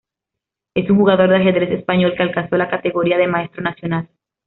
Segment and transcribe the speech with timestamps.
[0.73, 4.09] Es un jugador de ajedrez español que alcanzó la categoría de maestro nacional.